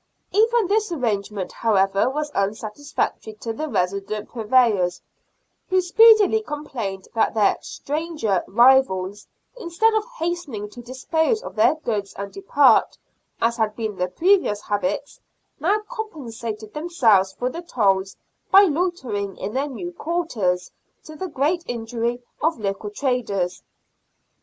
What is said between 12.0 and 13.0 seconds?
and depart—